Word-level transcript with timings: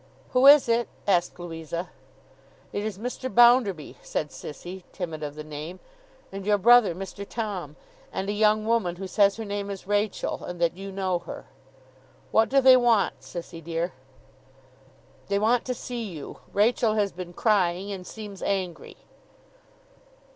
'Who 0.31 0.47
is 0.47 0.67
it?' 0.67 0.89
asked 1.05 1.37
Louisa. 1.39 1.91
'It 2.73 2.83
is 2.83 2.97
Mr. 2.97 3.31
Bounderby,' 3.31 3.97
said 4.01 4.29
Sissy, 4.31 4.81
timid 4.91 5.21
of 5.21 5.35
the 5.35 5.43
name, 5.43 5.79
'and 6.31 6.43
your 6.43 6.57
brother 6.57 6.95
Mr. 6.95 7.23
Tom, 7.23 7.75
and 8.11 8.27
a 8.27 8.31
young 8.31 8.65
woman 8.65 8.95
who 8.95 9.05
says 9.05 9.35
her 9.35 9.45
name 9.45 9.69
is 9.69 9.85
Rachael, 9.85 10.43
and 10.43 10.59
that 10.59 10.75
you 10.75 10.91
know 10.91 11.19
her.' 11.19 11.45
'What 12.31 12.49
do 12.49 12.61
they 12.61 12.75
want, 12.77 13.19
Sissy 13.21 13.63
dear?' 13.63 13.93
'They 15.27 15.37
want 15.37 15.65
to 15.65 15.75
see 15.75 16.01
you. 16.05 16.39
Rachael 16.51 16.95
has 16.95 17.11
been 17.11 17.31
crying, 17.33 17.91
and 17.91 18.07
seems 18.07 18.41
angry. 18.41 18.97